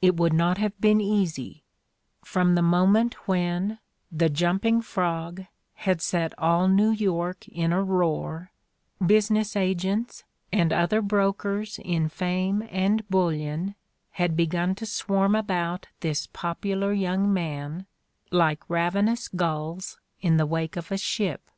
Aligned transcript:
It 0.00 0.16
would 0.16 0.32
not 0.32 0.58
have 0.58 0.80
been 0.80 1.00
easy: 1.00 1.64
from 2.24 2.54
the 2.54 2.62
moment 2.62 3.14
when 3.26 3.80
"The 4.12 4.28
Jumping 4.30 4.80
Prog" 4.80 5.44
had 5.74 6.00
"set 6.00 6.32
all 6.38 6.68
New 6.68 6.90
York 6.90 7.48
in 7.48 7.72
a 7.72 7.82
roar," 7.82 8.52
business 9.04 9.56
agents 9.56 10.22
and 10.52 10.72
other 10.72 11.02
brokers 11.02 11.80
in 11.84 12.08
fame 12.08 12.62
and 12.70 13.02
bullion 13.10 13.74
had 14.12 14.36
begun 14.36 14.76
to 14.76 14.86
swarm 14.86 15.34
about 15.34 15.88
this 15.98 16.28
popular 16.28 16.92
young 16.92 17.34
man 17.34 17.86
like 18.30 18.62
ravenous 18.70 19.26
gulls 19.26 19.98
in 20.22 20.36
the 20.36 20.46
wake 20.46 20.76
of 20.76 20.92
a 20.92 20.96
ship. 20.96 21.50